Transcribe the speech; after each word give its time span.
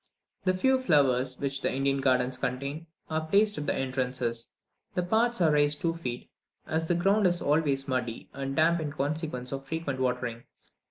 The 0.45 0.55
few 0.55 0.79
flowers 0.79 1.37
which 1.37 1.61
the 1.61 1.71
Indian 1.71 2.01
gardens 2.01 2.35
contain, 2.39 2.87
are 3.07 3.27
placed 3.27 3.59
at 3.59 3.67
the 3.67 3.75
entrances. 3.75 4.47
The 4.95 5.03
paths 5.03 5.41
are 5.41 5.51
raised 5.51 5.79
two 5.79 5.93
feet, 5.93 6.27
as 6.65 6.87
the 6.87 6.95
ground 6.95 7.27
is 7.27 7.39
always 7.39 7.87
muddy 7.87 8.27
and 8.33 8.55
damp 8.55 8.79
in 8.79 8.91
consequence 8.93 9.51
of 9.51 9.61
the 9.61 9.67
frequent 9.67 9.99
watering. 9.99 10.45